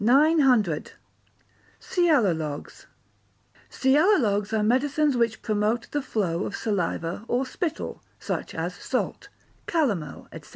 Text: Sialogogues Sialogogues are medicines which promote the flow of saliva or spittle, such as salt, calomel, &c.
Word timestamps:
Sialogogues 1.79 2.87
Sialogogues 3.69 4.51
are 4.51 4.63
medicines 4.63 5.15
which 5.15 5.43
promote 5.43 5.91
the 5.91 6.01
flow 6.01 6.43
of 6.43 6.55
saliva 6.55 7.23
or 7.27 7.45
spittle, 7.45 8.01
such 8.19 8.55
as 8.55 8.73
salt, 8.73 9.29
calomel, 9.67 10.27
&c. 10.33 10.49